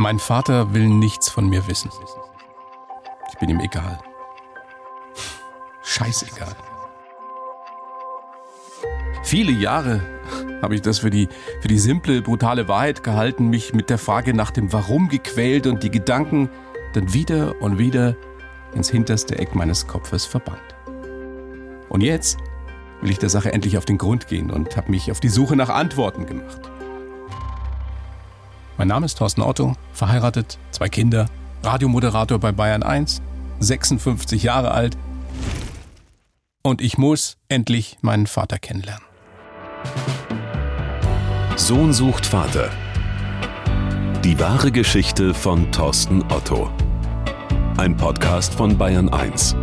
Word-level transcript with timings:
Mein 0.00 0.18
Vater 0.18 0.72
will 0.72 0.88
nichts 0.88 1.28
von 1.28 1.46
mir 1.50 1.66
wissen. 1.66 1.90
Ich 3.28 3.38
bin 3.38 3.50
ihm 3.50 3.60
egal. 3.60 3.98
Scheißegal. 5.82 6.56
Viele 9.22 9.52
Jahre 9.52 10.00
habe 10.62 10.74
ich 10.74 10.80
das 10.80 11.00
für 11.00 11.10
die, 11.10 11.28
für 11.60 11.68
die 11.68 11.78
simple, 11.78 12.22
brutale 12.22 12.66
Wahrheit 12.66 13.02
gehalten, 13.02 13.48
mich 13.48 13.74
mit 13.74 13.90
der 13.90 13.98
Frage 13.98 14.32
nach 14.32 14.50
dem 14.50 14.72
Warum 14.72 15.10
gequält 15.10 15.66
und 15.66 15.82
die 15.82 15.90
Gedanken 15.90 16.48
dann 16.94 17.12
wieder 17.12 17.60
und 17.60 17.76
wieder 17.76 18.16
ins 18.72 18.88
hinterste 18.88 19.38
Eck 19.38 19.54
meines 19.54 19.86
Kopfes 19.86 20.24
verbannt. 20.24 20.74
Und 21.90 22.00
jetzt 22.00 22.38
will 23.02 23.10
ich 23.10 23.18
der 23.18 23.28
Sache 23.28 23.52
endlich 23.52 23.76
auf 23.76 23.84
den 23.84 23.98
Grund 23.98 24.28
gehen 24.28 24.50
und 24.50 24.78
habe 24.78 24.92
mich 24.92 25.10
auf 25.10 25.20
die 25.20 25.28
Suche 25.28 25.56
nach 25.56 25.68
Antworten 25.68 26.24
gemacht. 26.24 26.69
Mein 28.80 28.88
Name 28.88 29.04
ist 29.04 29.18
Thorsten 29.18 29.42
Otto, 29.42 29.76
verheiratet, 29.92 30.56
zwei 30.70 30.88
Kinder, 30.88 31.26
Radiomoderator 31.62 32.38
bei 32.38 32.50
Bayern 32.50 32.82
1, 32.82 33.20
56 33.58 34.42
Jahre 34.42 34.70
alt 34.70 34.96
und 36.62 36.80
ich 36.80 36.96
muss 36.96 37.36
endlich 37.50 37.98
meinen 38.00 38.26
Vater 38.26 38.58
kennenlernen. 38.58 39.04
Sohn 41.56 41.92
sucht 41.92 42.24
Vater. 42.24 42.70
Die 44.24 44.40
wahre 44.40 44.72
Geschichte 44.72 45.34
von 45.34 45.70
Thorsten 45.72 46.22
Otto. 46.32 46.70
Ein 47.76 47.98
Podcast 47.98 48.54
von 48.54 48.78
Bayern 48.78 49.10
1. 49.10 49.56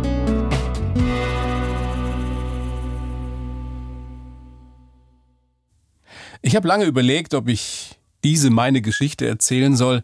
Ich 6.40 6.54
habe 6.54 6.68
lange 6.68 6.84
überlegt, 6.84 7.34
ob 7.34 7.48
ich 7.48 7.87
diese 8.24 8.50
meine 8.50 8.82
Geschichte 8.82 9.26
erzählen 9.26 9.76
soll, 9.76 10.02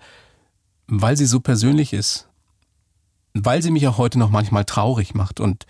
weil 0.86 1.16
sie 1.16 1.26
so 1.26 1.40
persönlich 1.40 1.92
ist. 1.92 2.28
Weil 3.32 3.62
sie 3.62 3.70
mich 3.70 3.88
auch 3.88 3.98
heute 3.98 4.18
noch 4.18 4.30
manchmal 4.30 4.64
traurig 4.64 5.14
macht 5.14 5.40
und 5.40 5.66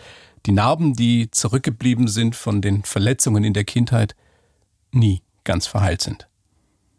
die 0.46 0.52
Narben, 0.52 0.94
die 0.94 1.30
zurückgeblieben 1.30 2.08
sind 2.08 2.36
von 2.36 2.60
den 2.60 2.82
Verletzungen 2.82 3.44
in 3.44 3.54
der 3.54 3.64
Kindheit, 3.64 4.14
nie 4.92 5.22
ganz 5.44 5.66
verheilt 5.66 6.02
sind. 6.02 6.28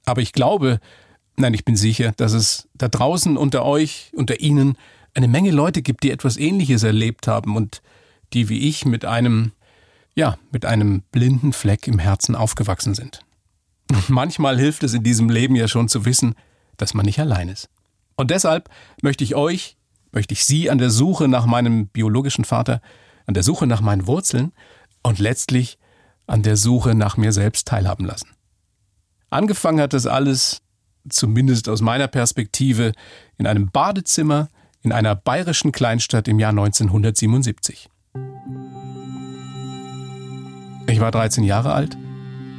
Aber 0.05 0.21
ich 0.21 0.33
glaube, 0.33 0.79
nein, 1.35 1.53
ich 1.53 1.65
bin 1.65 1.75
sicher, 1.75 2.11
dass 2.17 2.33
es 2.33 2.67
da 2.73 2.87
draußen 2.87 3.37
unter 3.37 3.65
euch, 3.65 4.11
unter 4.15 4.39
Ihnen, 4.39 4.77
eine 5.13 5.27
Menge 5.27 5.51
Leute 5.51 5.81
gibt, 5.81 6.03
die 6.03 6.11
etwas 6.11 6.37
Ähnliches 6.37 6.83
erlebt 6.83 7.27
haben 7.27 7.55
und 7.55 7.81
die 8.33 8.49
wie 8.49 8.67
ich 8.67 8.85
mit 8.85 9.05
einem, 9.05 9.51
ja, 10.15 10.37
mit 10.51 10.65
einem 10.65 11.03
blinden 11.11 11.53
Fleck 11.53 11.87
im 11.87 11.99
Herzen 11.99 12.35
aufgewachsen 12.35 12.95
sind. 12.95 13.24
Und 13.91 14.09
manchmal 14.09 14.57
hilft 14.57 14.83
es 14.83 14.93
in 14.93 15.03
diesem 15.03 15.29
Leben 15.29 15.55
ja 15.55 15.67
schon 15.67 15.87
zu 15.87 16.05
wissen, 16.05 16.35
dass 16.77 16.93
man 16.93 17.05
nicht 17.05 17.19
allein 17.19 17.49
ist. 17.49 17.69
Und 18.15 18.31
deshalb 18.31 18.69
möchte 19.01 19.23
ich 19.23 19.35
euch, 19.35 19.77
möchte 20.11 20.33
ich 20.33 20.45
Sie 20.45 20.69
an 20.69 20.77
der 20.77 20.89
Suche 20.89 21.27
nach 21.27 21.45
meinem 21.45 21.87
biologischen 21.87 22.45
Vater, 22.45 22.81
an 23.25 23.33
der 23.33 23.43
Suche 23.43 23.67
nach 23.67 23.81
meinen 23.81 24.07
Wurzeln 24.07 24.53
und 25.03 25.19
letztlich 25.19 25.77
an 26.27 26.41
der 26.41 26.57
Suche 26.57 26.95
nach 26.95 27.17
mir 27.17 27.31
selbst 27.31 27.67
teilhaben 27.67 28.05
lassen. 28.05 28.29
Angefangen 29.29 29.81
hat 29.81 29.93
das 29.93 30.07
alles, 30.07 30.61
zumindest 31.09 31.69
aus 31.69 31.81
meiner 31.81 32.07
Perspektive, 32.07 32.93
in 33.37 33.47
einem 33.47 33.69
Badezimmer 33.69 34.49
in 34.81 34.91
einer 34.91 35.15
bayerischen 35.15 35.71
Kleinstadt 35.71 36.27
im 36.27 36.39
Jahr 36.39 36.51
1977. 36.51 37.89
Ich 40.87 40.99
war 40.99 41.11
13 41.11 41.43
Jahre 41.43 41.73
alt 41.73 41.97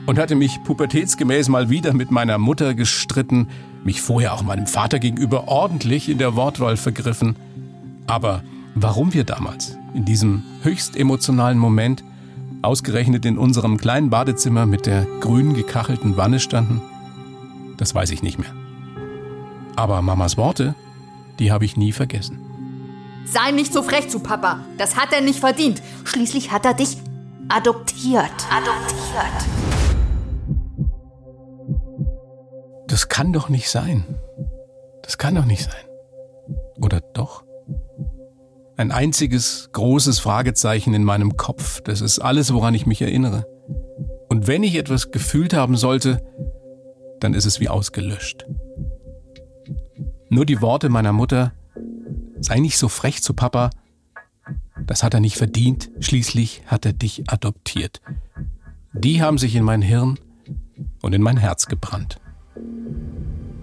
und 0.06 0.18
hatte 0.18 0.34
mich 0.34 0.62
pubertätsgemäß 0.62 1.48
mal 1.48 1.68
wieder 1.68 1.92
mit 1.92 2.10
meiner 2.10 2.38
Mutter 2.38 2.74
gestritten, 2.74 3.48
mich 3.84 4.00
vorher 4.00 4.34
auch 4.34 4.42
meinem 4.42 4.66
Vater 4.66 4.98
gegenüber 4.98 5.48
ordentlich 5.48 6.08
in 6.08 6.18
der 6.18 6.36
Wortwahl 6.36 6.76
vergriffen. 6.76 7.36
Aber 8.06 8.42
warum 8.74 9.12
wir 9.12 9.24
damals, 9.24 9.76
in 9.94 10.04
diesem 10.04 10.42
höchst 10.62 10.96
emotionalen 10.96 11.58
Moment, 11.58 12.04
ausgerechnet 12.62 13.24
in 13.26 13.38
unserem 13.38 13.76
kleinen 13.76 14.10
Badezimmer 14.10 14.66
mit 14.66 14.86
der 14.86 15.06
grün 15.20 15.54
gekachelten 15.54 16.16
Wanne 16.16 16.40
standen, 16.40 16.80
das 17.76 17.94
weiß 17.94 18.10
ich 18.10 18.22
nicht 18.22 18.38
mehr. 18.38 18.52
Aber 19.76 20.00
Mamas 20.02 20.36
Worte, 20.36 20.74
die 21.38 21.52
habe 21.52 21.64
ich 21.64 21.76
nie 21.76 21.92
vergessen. 21.92 22.38
Sei 23.26 23.50
nicht 23.50 23.72
so 23.72 23.82
frech 23.82 24.08
zu 24.08 24.20
Papa. 24.20 24.60
Das 24.78 24.96
hat 24.96 25.12
er 25.12 25.20
nicht 25.20 25.40
verdient. 25.40 25.82
Schließlich 26.04 26.52
hat 26.52 26.64
er 26.64 26.74
dich 26.74 26.96
adoptiert. 27.48 28.30
Adoptiert. 28.50 29.65
Das 32.96 33.08
kann 33.08 33.30
doch 33.30 33.50
nicht 33.50 33.68
sein. 33.68 34.06
Das 35.02 35.18
kann 35.18 35.34
doch 35.34 35.44
nicht 35.44 35.64
sein. 35.64 35.84
Oder 36.80 37.02
doch? 37.12 37.44
Ein 38.78 38.90
einziges 38.90 39.68
großes 39.72 40.18
Fragezeichen 40.18 40.94
in 40.94 41.04
meinem 41.04 41.36
Kopf. 41.36 41.82
Das 41.82 42.00
ist 42.00 42.20
alles, 42.20 42.54
woran 42.54 42.72
ich 42.72 42.86
mich 42.86 43.02
erinnere. 43.02 43.44
Und 44.30 44.46
wenn 44.46 44.62
ich 44.62 44.76
etwas 44.76 45.10
gefühlt 45.10 45.52
haben 45.52 45.76
sollte, 45.76 46.24
dann 47.20 47.34
ist 47.34 47.44
es 47.44 47.60
wie 47.60 47.68
ausgelöscht. 47.68 48.46
Nur 50.30 50.46
die 50.46 50.62
Worte 50.62 50.88
meiner 50.88 51.12
Mutter, 51.12 51.52
sei 52.40 52.60
nicht 52.60 52.78
so 52.78 52.88
frech 52.88 53.22
zu 53.22 53.34
Papa, 53.34 53.68
das 54.86 55.02
hat 55.02 55.12
er 55.12 55.20
nicht 55.20 55.36
verdient, 55.36 55.90
schließlich 56.00 56.62
hat 56.64 56.86
er 56.86 56.94
dich 56.94 57.28
adoptiert. 57.28 58.00
Die 58.94 59.20
haben 59.20 59.36
sich 59.36 59.54
in 59.54 59.64
mein 59.64 59.82
Hirn 59.82 60.18
und 61.02 61.14
in 61.14 61.20
mein 61.20 61.36
Herz 61.36 61.66
gebrannt. 61.66 62.20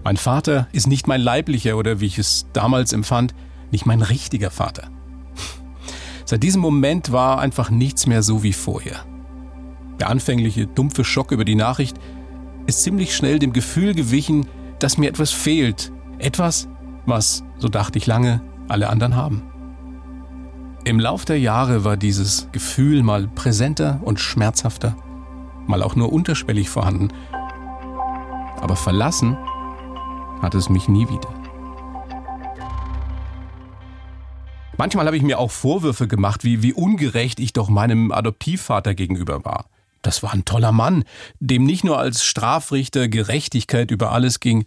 Mein 0.04 0.16
Vater 0.16 0.68
ist 0.72 0.86
nicht 0.86 1.06
mein 1.06 1.20
leiblicher 1.20 1.76
oder 1.76 2.00
wie 2.00 2.06
ich 2.06 2.18
es 2.18 2.46
damals 2.52 2.92
empfand, 2.92 3.34
nicht 3.70 3.86
mein 3.86 4.02
richtiger 4.02 4.50
Vater. 4.50 4.90
Seit 6.26 6.42
diesem 6.42 6.60
Moment 6.60 7.12
war 7.12 7.38
einfach 7.38 7.70
nichts 7.70 8.06
mehr 8.06 8.22
so 8.22 8.42
wie 8.42 8.52
vorher. 8.52 9.04
Der 10.00 10.10
anfängliche 10.10 10.66
dumpfe 10.66 11.04
Schock 11.04 11.32
über 11.32 11.44
die 11.44 11.54
Nachricht 11.54 11.98
ist 12.66 12.82
ziemlich 12.82 13.14
schnell 13.14 13.38
dem 13.38 13.52
Gefühl 13.52 13.94
gewichen, 13.94 14.46
dass 14.78 14.98
mir 14.98 15.08
etwas 15.08 15.30
fehlt. 15.30 15.92
Etwas, 16.18 16.68
was, 17.06 17.44
so 17.58 17.68
dachte 17.68 17.98
ich 17.98 18.06
lange, 18.06 18.40
alle 18.68 18.88
anderen 18.88 19.16
haben. 19.16 19.42
Im 20.84 21.00
Lauf 21.00 21.24
der 21.24 21.38
Jahre 21.38 21.84
war 21.84 21.96
dieses 21.96 22.48
Gefühl 22.52 23.02
mal 23.02 23.26
präsenter 23.26 24.00
und 24.02 24.20
schmerzhafter, 24.20 24.96
mal 25.66 25.82
auch 25.82 25.96
nur 25.96 26.12
unterschwellig 26.12 26.68
vorhanden. 26.68 27.08
Aber 28.64 28.76
verlassen 28.76 29.36
hat 30.40 30.54
es 30.54 30.70
mich 30.70 30.88
nie 30.88 31.06
wieder. 31.10 31.28
Manchmal 34.78 35.04
habe 35.04 35.18
ich 35.18 35.22
mir 35.22 35.38
auch 35.38 35.50
Vorwürfe 35.50 36.08
gemacht, 36.08 36.44
wie, 36.44 36.62
wie 36.62 36.72
ungerecht 36.72 37.40
ich 37.40 37.52
doch 37.52 37.68
meinem 37.68 38.10
Adoptivvater 38.10 38.94
gegenüber 38.94 39.44
war. 39.44 39.66
Das 40.00 40.22
war 40.22 40.32
ein 40.32 40.46
toller 40.46 40.72
Mann, 40.72 41.04
dem 41.40 41.64
nicht 41.64 41.84
nur 41.84 41.98
als 41.98 42.24
Strafrichter 42.24 43.06
Gerechtigkeit 43.06 43.90
über 43.90 44.12
alles 44.12 44.40
ging, 44.40 44.64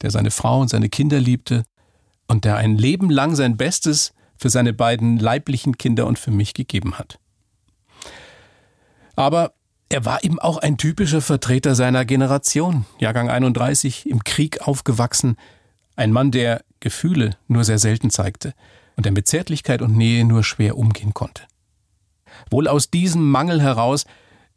der 0.00 0.10
seine 0.10 0.30
Frau 0.30 0.62
und 0.62 0.68
seine 0.68 0.88
Kinder 0.88 1.20
liebte 1.20 1.64
und 2.28 2.46
der 2.46 2.56
ein 2.56 2.78
Leben 2.78 3.10
lang 3.10 3.34
sein 3.34 3.58
Bestes 3.58 4.14
für 4.38 4.48
seine 4.48 4.72
beiden 4.72 5.18
leiblichen 5.18 5.76
Kinder 5.76 6.06
und 6.06 6.18
für 6.18 6.30
mich 6.30 6.54
gegeben 6.54 6.94
hat. 6.94 7.18
Aber 9.14 9.52
er 9.88 10.04
war 10.04 10.24
eben 10.24 10.38
auch 10.38 10.58
ein 10.58 10.78
typischer 10.78 11.20
Vertreter 11.20 11.74
seiner 11.74 12.04
Generation, 12.04 12.86
Jahrgang 12.98 13.30
31, 13.30 14.08
im 14.08 14.24
Krieg 14.24 14.66
aufgewachsen, 14.66 15.36
ein 15.94 16.12
Mann, 16.12 16.30
der 16.30 16.64
Gefühle 16.80 17.36
nur 17.48 17.64
sehr 17.64 17.78
selten 17.78 18.10
zeigte 18.10 18.54
und 18.96 19.06
der 19.06 19.12
mit 19.12 19.28
Zärtlichkeit 19.28 19.82
und 19.82 19.96
Nähe 19.96 20.24
nur 20.24 20.42
schwer 20.42 20.76
umgehen 20.76 21.14
konnte. 21.14 21.44
Wohl 22.50 22.68
aus 22.68 22.90
diesem 22.90 23.30
Mangel 23.30 23.62
heraus 23.62 24.04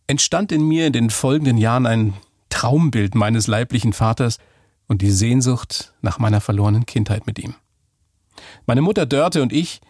entstand 0.07 0.51
in 0.51 0.67
mir 0.67 0.87
in 0.87 0.93
den 0.93 1.09
folgenden 1.09 1.57
Jahren 1.57 1.85
ein 1.85 2.13
Traumbild 2.49 3.15
meines 3.15 3.47
leiblichen 3.47 3.93
Vaters 3.93 4.39
und 4.87 5.01
die 5.01 5.11
Sehnsucht 5.11 5.93
nach 6.01 6.17
meiner 6.17 6.41
verlorenen 6.41 6.85
Kindheit 6.85 7.27
mit 7.27 7.37
ihm. 7.37 7.53
Meine 8.65 8.81
Mutter 8.81 9.05
Dörte 9.05 9.41
und 9.43 9.53
ich 9.53 9.81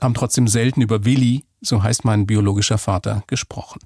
haben 0.00 0.14
trotzdem 0.14 0.46
selten 0.46 0.82
über 0.82 1.04
Willi, 1.06 1.46
so 1.62 1.82
heißt 1.82 2.04
mein 2.04 2.26
biologischer 2.26 2.76
Vater, 2.76 3.24
gesprochen. 3.26 3.80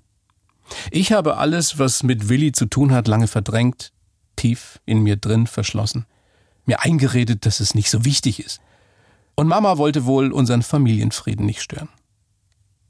Ich 0.91 1.13
habe 1.13 1.37
alles, 1.37 1.79
was 1.79 2.03
mit 2.03 2.29
Willi 2.29 2.53
zu 2.53 2.67
tun 2.67 2.93
hat, 2.93 3.09
lange 3.09 3.27
verdrängt, 3.27 3.93
tief 4.37 4.81
in 4.87 5.03
mir 5.03 5.17
drin 5.17 5.47
verschlossen, 5.47 6.07
mir 6.65 6.81
eingeredet, 6.81 7.47
dass 7.47 7.61
es 7.61 7.75
nicht 7.75 7.91
so 7.91 8.05
wichtig 8.05 8.45
ist. 8.45 8.61
Und 9.35 9.49
Mama 9.49 9.79
wollte 9.79 10.05
wohl 10.05 10.33
unseren 10.33 10.63
Familienfrieden 10.63 11.47
nicht 11.47 11.63
stören. 11.63 11.89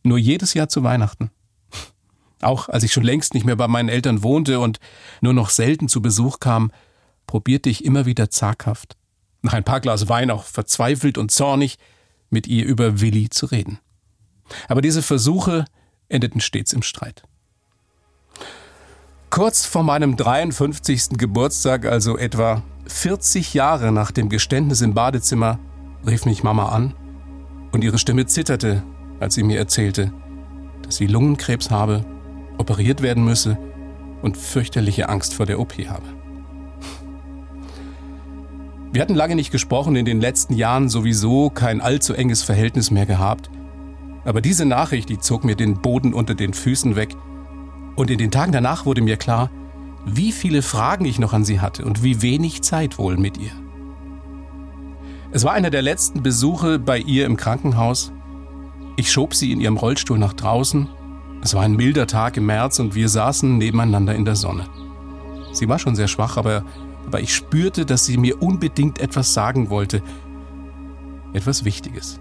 Nur 0.03 0.19
jedes 0.19 0.55
Jahr 0.55 0.69
zu 0.69 0.83
Weihnachten 0.83 1.31
auch 2.41 2.69
als 2.69 2.85
ich 2.85 2.93
schon 2.93 3.05
längst 3.05 3.35
nicht 3.35 3.45
mehr 3.45 3.57
bei 3.57 3.69
meinen 3.69 3.89
Eltern 3.89 4.23
wohnte 4.23 4.61
und 4.61 4.79
nur 5.21 5.33
noch 5.33 5.51
selten 5.51 5.89
zu 5.89 6.03
Besuch 6.03 6.41
kam, 6.41 6.73
probierte 7.27 7.71
ich 7.71 7.85
immer 7.85 8.07
wieder 8.07 8.31
zaghaft, 8.31 8.97
nach 9.43 9.53
ein 9.53 9.65
paar 9.65 9.81
Glas 9.81 10.09
Wein 10.09 10.31
auch 10.31 10.45
verzweifelt 10.45 11.19
und 11.19 11.31
zornig, 11.31 11.79
mit 12.31 12.47
ihr 12.47 12.65
über 12.65 13.01
Willi 13.01 13.29
zu 13.29 13.47
reden. 13.47 13.79
Aber 14.69 14.83
diese 14.83 15.03
Versuche 15.03 15.65
endeten 16.09 16.41
stets 16.41 16.73
im 16.73 16.83
Streit. 16.83 17.23
Kurz 19.31 19.65
vor 19.65 19.85
meinem 19.85 20.17
53. 20.17 21.11
Geburtstag, 21.17 21.87
also 21.87 22.19
etwa 22.19 22.65
40 22.89 23.55
Jahre 23.55 23.93
nach 23.93 24.11
dem 24.11 24.29
Geständnis 24.29 24.81
im 24.81 24.93
Badezimmer 24.93 25.61
rief 26.05 26.27
mich 26.27 26.43
Mama 26.43 26.71
an 26.71 26.95
und 27.71 27.85
ihre 27.85 27.99
Stimme 27.99 28.27
zitterte, 28.27 28.83
als 29.21 29.37
sie 29.37 29.45
mir 29.45 29.57
erzählte, 29.57 30.13
dass 30.83 30.97
sie 30.97 31.07
Lungenkrebs 31.07 31.71
habe, 31.71 32.05
operiert 32.59 33.03
werden 33.03 33.25
müsse 33.25 33.57
und 34.21 34.37
fürchterliche 34.37 35.09
Angst 35.09 35.35
vor 35.35 35.47
der 35.47 35.61
OP 35.61 35.75
habe. 35.75 36.07
Wir 38.91 39.01
hatten 39.01 39.15
lange 39.15 39.37
nicht 39.37 39.53
gesprochen, 39.53 39.95
in 39.95 40.07
den 40.07 40.21
letzten 40.21 40.55
Jahren 40.55 40.89
sowieso 40.89 41.51
kein 41.51 41.81
allzu 41.81 42.15
enges 42.15 42.43
Verhältnis 42.43 42.91
mehr 42.91 43.07
gehabt. 43.07 43.49
Aber 44.25 44.41
diese 44.41 44.65
Nachricht, 44.65 45.09
die 45.09 45.21
zog 45.21 45.45
mir 45.45 45.55
den 45.55 45.81
Boden 45.81 46.15
unter 46.15 46.35
den 46.35 46.53
Füßen 46.53 46.97
weg. 46.97 47.15
Und 48.01 48.11
in 48.11 48.17
den 48.17 48.31
Tagen 48.31 48.51
danach 48.51 48.87
wurde 48.87 49.03
mir 49.03 49.19
klar, 49.19 49.51
wie 50.07 50.33
viele 50.33 50.63
Fragen 50.63 51.05
ich 51.05 51.19
noch 51.19 51.35
an 51.35 51.45
sie 51.45 51.61
hatte 51.61 51.85
und 51.85 52.03
wie 52.03 52.23
wenig 52.23 52.63
Zeit 52.63 52.97
wohl 52.97 53.19
mit 53.19 53.37
ihr. 53.37 53.51
Es 55.33 55.45
war 55.45 55.53
einer 55.53 55.69
der 55.69 55.83
letzten 55.83 56.23
Besuche 56.23 56.79
bei 56.79 56.97
ihr 56.97 57.27
im 57.27 57.37
Krankenhaus. 57.37 58.11
Ich 58.97 59.13
schob 59.13 59.35
sie 59.35 59.53
in 59.53 59.61
ihrem 59.61 59.77
Rollstuhl 59.77 60.19
nach 60.19 60.33
draußen. 60.33 60.89
Es 61.43 61.53
war 61.53 61.61
ein 61.61 61.77
milder 61.77 62.07
Tag 62.07 62.39
im 62.39 62.47
März 62.47 62.79
und 62.79 62.95
wir 62.95 63.11
saßen 63.11 63.59
nebeneinander 63.59 64.15
in 64.15 64.25
der 64.25 64.35
Sonne. 64.37 64.65
Sie 65.53 65.69
war 65.69 65.79
schon 65.79 65.95
sehr 65.95 66.09
schwach, 66.09 66.39
aber 66.39 66.65
aber 67.07 67.21
ich 67.21 67.35
spürte, 67.35 67.85
dass 67.85 68.07
sie 68.07 68.17
mir 68.17 68.41
unbedingt 68.41 68.99
etwas 68.99 69.35
sagen 69.35 69.69
wollte. 69.69 70.03
Etwas 71.35 71.67
Wichtiges. 71.67 72.19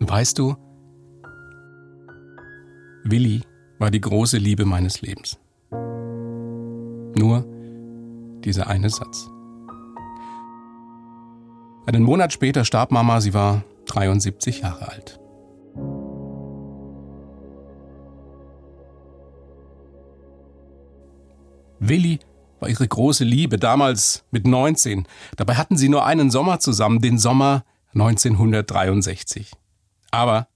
Weißt 0.00 0.38
du, 0.38 0.56
Willi 3.08 3.42
war 3.78 3.92
die 3.92 4.00
große 4.00 4.36
Liebe 4.36 4.64
meines 4.64 5.00
Lebens. 5.00 5.38
Nur 5.70 7.46
dieser 8.44 8.66
eine 8.66 8.90
Satz. 8.90 9.30
Einen 11.86 12.02
Monat 12.02 12.32
später 12.32 12.64
starb 12.64 12.90
Mama, 12.90 13.20
sie 13.20 13.32
war 13.32 13.62
73 13.86 14.62
Jahre 14.62 14.88
alt. 14.88 15.20
Willi 21.78 22.18
war 22.58 22.68
ihre 22.68 22.88
große 22.88 23.22
Liebe, 23.22 23.56
damals 23.56 24.24
mit 24.32 24.48
19. 24.48 25.06
Dabei 25.36 25.54
hatten 25.54 25.76
sie 25.76 25.88
nur 25.88 26.04
einen 26.04 26.32
Sommer 26.32 26.58
zusammen, 26.58 27.00
den 27.00 27.18
Sommer 27.18 27.64
1963. 27.94 29.52
Aber 30.10 30.48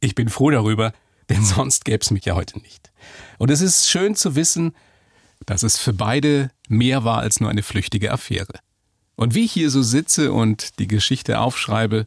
ich 0.00 0.14
bin 0.14 0.30
froh 0.30 0.50
darüber, 0.50 0.94
denn 1.30 1.44
sonst 1.44 1.84
gäbe 1.84 2.00
es 2.02 2.10
mich 2.10 2.26
ja 2.26 2.34
heute 2.34 2.58
nicht. 2.58 2.92
Und 3.38 3.50
es 3.50 3.62
ist 3.62 3.88
schön 3.88 4.14
zu 4.14 4.34
wissen, 4.34 4.74
dass 5.46 5.62
es 5.62 5.78
für 5.78 5.94
beide 5.94 6.50
mehr 6.68 7.04
war 7.04 7.20
als 7.20 7.40
nur 7.40 7.48
eine 7.48 7.62
flüchtige 7.62 8.12
Affäre. 8.12 8.58
Und 9.16 9.34
wie 9.34 9.44
ich 9.44 9.52
hier 9.52 9.70
so 9.70 9.82
sitze 9.82 10.32
und 10.32 10.78
die 10.78 10.86
Geschichte 10.86 11.40
aufschreibe, 11.40 12.04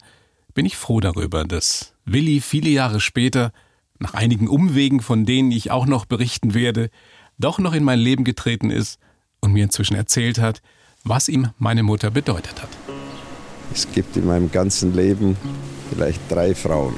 bin 0.53 0.65
ich 0.65 0.77
froh 0.77 0.99
darüber, 0.99 1.45
dass 1.45 1.93
Willi 2.05 2.41
viele 2.41 2.69
Jahre 2.69 2.99
später, 2.99 3.51
nach 3.99 4.13
einigen 4.13 4.47
Umwegen, 4.47 4.99
von 4.99 5.25
denen 5.25 5.51
ich 5.51 5.71
auch 5.71 5.85
noch 5.85 6.05
berichten 6.05 6.53
werde, 6.53 6.89
doch 7.37 7.59
noch 7.59 7.73
in 7.73 7.83
mein 7.83 7.99
Leben 7.99 8.23
getreten 8.23 8.69
ist 8.69 8.99
und 9.39 9.53
mir 9.53 9.63
inzwischen 9.63 9.95
erzählt 9.95 10.39
hat, 10.39 10.61
was 11.03 11.29
ihm 11.29 11.49
meine 11.57 11.83
Mutter 11.83 12.11
bedeutet 12.11 12.61
hat. 12.61 12.69
Es 13.73 13.91
gibt 13.91 14.17
in 14.17 14.27
meinem 14.27 14.51
ganzen 14.51 14.93
Leben 14.93 15.37
vielleicht 15.89 16.19
drei 16.29 16.53
Frauen. 16.53 16.95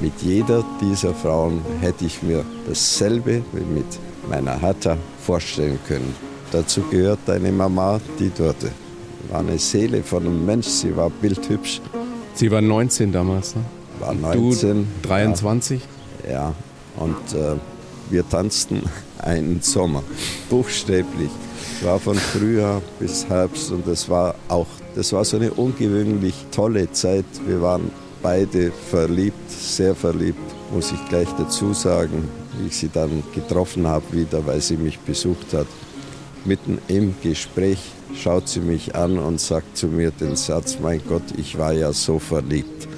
Mit 0.00 0.12
jeder 0.22 0.64
dieser 0.80 1.14
Frauen 1.14 1.62
hätte 1.80 2.04
ich 2.04 2.22
mir 2.22 2.44
dasselbe 2.66 3.42
wie 3.52 3.60
mit 3.60 3.98
meiner 4.28 4.60
Hatta 4.60 4.96
vorstellen 5.24 5.78
können. 5.86 6.14
Dazu 6.52 6.82
gehört 6.90 7.20
deine 7.26 7.52
Mama, 7.52 8.00
die 8.18 8.30
dort 8.36 8.56
war 9.30 9.40
eine 9.40 9.58
Seele 9.58 10.02
von 10.02 10.26
einem 10.26 10.44
Mensch, 10.44 10.66
sie 10.66 10.96
war 10.96 11.10
bildhübsch. 11.10 11.80
Sie 12.34 12.50
war 12.50 12.60
19 12.60 13.12
damals, 13.12 13.54
ne? 13.54 13.62
War 14.00 14.14
19. 14.14 14.86
Du 15.02 15.08
23? 15.08 15.80
Ja, 16.24 16.30
ja. 16.30 16.54
und 16.96 17.34
äh, 17.34 17.56
wir 18.10 18.28
tanzten 18.28 18.82
einen 19.18 19.60
Sommer, 19.62 20.02
buchstäblich. 20.48 21.30
Es 21.76 21.84
war 21.84 21.98
von 21.98 22.16
Frühjahr 22.16 22.82
bis 22.98 23.28
Herbst 23.28 23.70
und 23.70 23.86
das 23.86 24.08
war 24.08 24.34
auch, 24.48 24.66
das 24.94 25.12
war 25.12 25.24
so 25.24 25.36
eine 25.36 25.52
ungewöhnlich 25.52 26.34
tolle 26.50 26.90
Zeit. 26.92 27.24
Wir 27.46 27.60
waren 27.62 27.90
beide 28.22 28.72
verliebt, 28.90 29.50
sehr 29.50 29.94
verliebt, 29.94 30.38
muss 30.72 30.92
ich 30.92 31.08
gleich 31.08 31.28
dazu 31.38 31.72
sagen, 31.72 32.28
wie 32.58 32.68
ich 32.68 32.76
sie 32.76 32.88
dann 32.88 33.22
getroffen 33.34 33.86
habe 33.86 34.04
wieder, 34.12 34.46
weil 34.46 34.60
sie 34.60 34.76
mich 34.76 34.98
besucht 34.98 35.52
hat. 35.52 35.66
Mitten 36.44 36.78
im 36.88 37.14
Gespräch 37.22 37.78
schaut 38.14 38.48
sie 38.48 38.60
mich 38.60 38.94
an 38.94 39.18
und 39.18 39.40
sagt 39.40 39.76
zu 39.76 39.88
mir 39.88 40.10
den 40.10 40.36
Satz, 40.36 40.78
mein 40.80 41.00
Gott, 41.08 41.22
ich 41.36 41.58
war 41.58 41.72
ja 41.72 41.92
so 41.92 42.18
verliebt. 42.18 42.88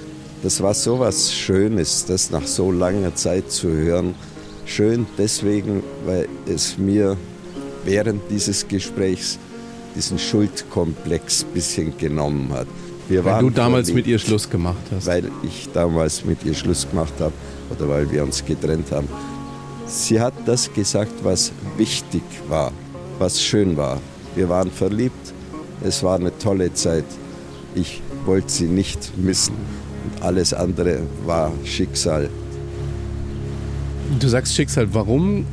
Das 0.43 0.63
war 0.63 0.75
so 0.75 0.99
was 0.99 1.33
Schönes, 1.33 2.05
das 2.05 2.31
nach 2.31 2.47
so 2.47 2.73
langer 2.73 3.15
Zeit 3.15 3.51
zu 3.51 3.69
hören 3.69 4.15
Schön 4.65 5.07
deswegen, 5.19 5.83
weil 6.07 6.29
es 6.47 6.79
mir 6.79 7.17
während 7.85 8.23
dieses 8.31 8.67
Gesprächs 8.67 9.39
diesen 9.95 10.19
Schuldkomplex 10.19 11.45
ein 11.45 11.53
bisschen 11.53 11.99
genommen 11.99 12.51
hat. 12.53 12.69
Wir 13.09 13.25
weil 13.25 13.41
du 13.41 13.51
damals 13.51 13.93
mit 13.93 14.07
ihr 14.07 14.19
Schluss 14.19 14.49
gemacht 14.49 14.83
hast. 14.95 15.07
Weil 15.07 15.31
ich 15.43 15.69
damals 15.73 16.25
mit 16.25 16.45
ihr 16.45 16.55
Schluss 16.55 16.89
gemacht 16.89 17.13
habe 17.19 17.33
oder 17.71 17.89
weil 17.89 18.11
wir 18.11 18.23
uns 18.23 18.45
getrennt 18.45 18.91
haben. 18.93 19.09
Sie 19.87 20.21
hat 20.21 20.35
das 20.47 20.73
gesagt, 20.73 21.13
was 21.23 21.53
wichtig 21.77 22.23
war, 22.49 22.73
was 23.19 23.43
schön 23.43 23.77
war. 23.77 24.01
Wir 24.35 24.49
waren 24.49 24.71
verliebt, 24.71 25.35
es 25.83 26.03
war 26.03 26.17
eine 26.17 26.37
tolle 26.39 26.73
Zeit. 26.73 27.05
Ich 27.75 28.01
wollte 28.25 28.51
sie 28.51 28.67
nicht 28.67 29.17
missen. 29.19 29.55
Und 30.05 30.23
alles 30.23 30.55
andere 30.55 31.01
war 31.27 31.53
Schicksal. 31.65 32.31
Du 34.19 34.29
sagst 34.29 34.55
Schicksal. 34.55 34.93
Warum 34.93 35.45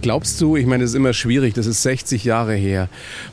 glaubst 0.00 0.40
du, 0.40 0.56
ich 0.56 0.66
meine, 0.66 0.84
das 0.84 0.90
ist 0.90 0.96
immer 0.96 1.12
schwierig, 1.12 1.54
das 1.54 1.66
ist 1.66 1.82
60 1.82 2.24
Jahre 2.24 2.54
her. 2.54 2.88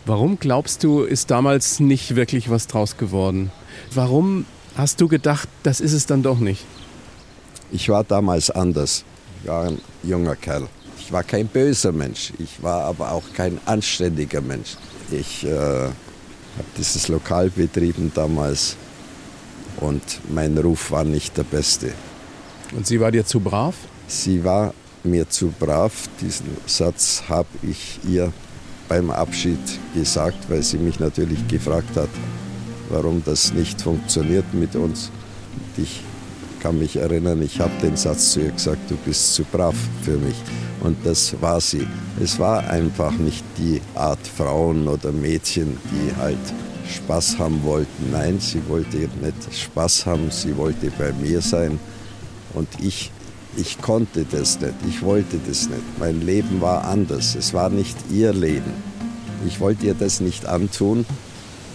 Warum 0.06 0.40
glaubst 0.40 0.84
du, 0.84 1.02
ist 1.02 1.32
damals 1.32 1.80
nicht 1.80 2.16
wirklich 2.16 2.50
was 2.50 2.68
draus 2.68 2.98
geworden? 2.98 3.52
Warum 3.94 4.46
hast 4.76 5.02
du 5.02 5.08
gedacht, 5.08 5.48
das 5.64 5.80
ist 5.80 5.94
es 5.94 6.06
dann 6.06 6.24
doch 6.24 6.40
nicht? 6.40 6.66
Ich 7.72 7.90
war 7.90 8.04
damals 8.04 8.50
anders. 8.52 9.04
Ich 9.42 9.50
war 9.50 9.66
ein 9.68 9.80
junger 10.04 10.36
Kerl. 10.36 10.68
Ich 11.00 11.12
war 11.12 11.24
kein 11.24 11.48
böser 11.48 11.92
Mensch. 11.92 12.32
Ich 12.40 12.62
war 12.62 12.84
aber 12.84 13.12
auch 13.12 13.24
kein 13.34 13.60
anständiger 13.66 14.42
Mensch. 14.42 14.78
Ich 15.12 15.44
äh, 15.44 15.50
habe 15.50 15.94
dieses 16.78 17.08
Lokal 17.08 17.50
betrieben 17.50 18.12
damals 18.14 18.78
und 19.78 20.02
mein 20.30 20.58
Ruf 20.58 20.92
war 20.92 21.04
nicht 21.04 21.38
der 21.38 21.44
beste. 21.44 21.94
Und 22.76 22.88
sie 22.88 23.00
war 23.00 23.12
dir 23.12 23.26
zu 23.26 23.40
brav? 23.40 23.76
Sie 24.08 24.44
war 24.44 24.74
mir 25.04 25.30
zu 25.30 25.54
brav. 25.60 26.10
Diesen 26.22 26.58
Satz 26.66 27.24
habe 27.28 27.50
ich 27.62 28.00
ihr 28.08 28.32
beim 28.88 29.12
Abschied 29.12 29.60
gesagt, 29.96 30.50
weil 30.50 30.64
sie 30.64 30.78
mich 30.78 31.00
natürlich 31.00 31.48
gefragt 31.48 31.96
hat, 31.96 32.10
warum 32.90 33.24
das 33.26 33.54
nicht 33.54 33.82
funktioniert 33.82 34.54
mit 34.54 34.76
uns. 34.76 35.10
Und 35.56 35.84
ich 35.84 36.02
kann 36.62 36.80
mich 36.80 36.96
erinnern, 36.96 37.42
ich 37.42 37.60
habe 37.60 37.72
den 37.82 37.98
Satz 37.98 38.32
zu 38.32 38.42
ihr 38.42 38.52
gesagt, 38.52 38.90
du 38.90 38.96
bist 38.96 39.34
zu 39.34 39.44
brav 39.44 39.76
für 40.04 40.18
mich. 40.18 40.36
Und 40.82 40.98
das 41.06 41.36
war 41.42 41.60
sie. 41.60 41.88
Es 42.22 42.40
war 42.40 42.70
einfach 42.70 43.12
nicht 43.12 43.44
die 43.58 43.82
Art 43.96 44.26
Frauen 44.26 44.88
oder 44.88 45.12
Mädchen, 45.12 45.78
die 45.92 46.16
halt 46.16 46.38
Spaß 46.90 47.38
haben 47.40 47.64
wollten. 47.64 48.12
Nein, 48.12 48.40
sie 48.40 48.62
wollte 48.68 48.98
nicht 48.98 49.10
Spaß 49.52 50.06
haben, 50.06 50.30
sie 50.30 50.56
wollte 50.56 50.92
bei 50.98 51.12
mir 51.14 51.42
sein. 51.42 51.80
Und 52.54 52.68
ich 52.82 53.12
ich 53.58 53.82
konnte 53.82 54.26
das 54.30 54.60
nicht, 54.60 54.74
ich 54.88 55.02
wollte 55.02 55.40
das 55.48 55.70
nicht. 55.70 56.00
Mein 56.00 56.22
Leben 56.22 56.62
war 56.62 56.86
anders, 56.86 57.36
es 57.36 57.54
war 57.54 57.70
nicht 57.70 57.96
ihr 58.12 58.34
Leben. 58.34 58.74
Ich 59.46 59.60
wollte 59.60 59.86
ihr 59.86 59.94
das 59.94 60.22
nicht 60.22 60.46
antun, 60.46 61.06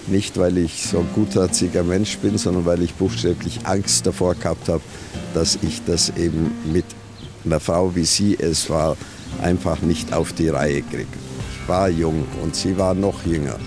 nicht 0.07 0.39
weil 0.39 0.59
ich 0.59 0.87
so 0.87 1.01
ein 1.01 1.09
gutherziger 1.15 1.83
Mensch 1.83 2.19
bin, 2.19 2.39
sondern 2.39 2.65
weil 2.65 2.83
ich 2.83 2.95
buchstäblich 2.95 3.61
Angst 3.65 4.07
davor 4.07 4.35
gehabt 4.35 4.69
habe, 4.69 4.83
dass 5.35 5.59
ich 5.63 5.83
das 5.85 6.11
eben 6.17 6.53
mit 6.73 6.85
einer 7.45 7.61
Frau, 7.61 7.95
wie 7.95 8.05
sie 8.05 8.37
es 8.39 8.69
war, 8.71 8.97
einfach 9.43 9.81
nicht 9.83 10.13
auf 10.13 10.33
die 10.33 10.49
Reihe 10.49 10.83
kriege. 10.83 11.07
Ich 11.53 11.69
war 11.69 11.89
jung 11.89 12.25
und 12.43 12.57
sie 12.57 12.77
war 12.77 12.95
noch 12.95 13.25
jünger. 13.27 13.59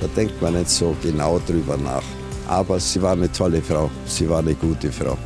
Da 0.00 0.08
denkt 0.16 0.40
man 0.40 0.54
nicht 0.54 0.70
so 0.70 0.96
genau 1.02 1.40
drüber 1.46 1.76
nach. 1.76 2.02
Aber 2.48 2.80
sie 2.80 3.00
war 3.00 3.12
eine 3.12 3.30
tolle 3.30 3.62
Frau, 3.62 3.90
sie 4.06 4.28
war 4.28 4.40
eine 4.40 4.54
gute 4.54 4.90
Frau. 4.90 5.16